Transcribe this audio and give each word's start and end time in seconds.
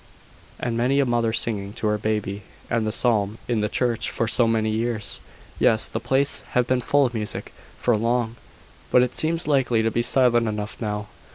"And 0.59 0.75
many 0.75 0.99
a 0.99 1.05
mother 1.05 1.31
singing 1.31 1.73
to 1.73 1.85
her 1.85 1.99
baby; 1.99 2.41
and 2.71 2.87
the 2.87 2.91
psalm 2.91 3.37
in 3.47 3.59
the 3.59 3.69
church 3.69 4.09
for 4.09 4.27
so 4.27 4.47
many 4.47 4.71
years! 4.71 5.21
Yes, 5.59 5.87
the 5.87 5.99
place 5.99 6.43
has 6.53 6.65
been 6.65 6.81
full 6.81 7.05
of 7.05 7.13
music 7.13 7.53
for 7.77 7.95
long; 7.95 8.35
but 8.89 9.03
it 9.03 9.13
seems 9.13 9.45
likely 9.47 9.83
to 9.83 9.91
be 9.91 10.01
silent 10.01 10.47
enough 10.47 10.75
now." 10.81 11.05